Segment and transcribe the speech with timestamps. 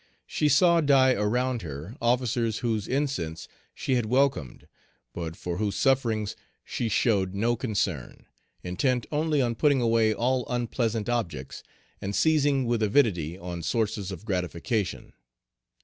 [0.25, 4.67] She saw die around her officers whose incense she had welcomed,
[5.13, 8.25] but for whose sufferings she showed no concern,
[8.63, 11.61] intent only on putting away all unpleasant objects,
[12.01, 15.13] and seizing with avidity on sources of gratification.